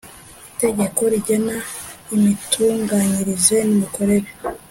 itegeko 0.51 1.01
rigena 1.11 1.55
imitunganyirize 2.15 3.57
n 3.67 3.69
imikorere 3.75 4.27